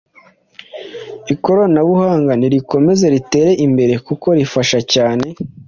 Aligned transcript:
Ikoranabuhanga 1.33 2.31
nirikomeze 2.39 3.05
ritere 3.15 3.51
imbere 3.65 3.93
kuko 4.07 4.27
rifasha 4.37 4.79
cyane 4.93 5.25